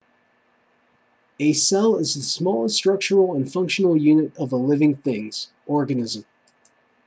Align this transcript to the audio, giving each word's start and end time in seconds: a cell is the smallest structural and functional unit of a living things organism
a 1.39 1.53
cell 1.53 1.97
is 1.97 2.15
the 2.15 2.23
smallest 2.23 2.75
structural 2.75 3.35
and 3.35 3.53
functional 3.53 3.95
unit 3.95 4.35
of 4.35 4.51
a 4.51 4.55
living 4.55 4.95
things 4.95 5.47
organism 5.67 6.25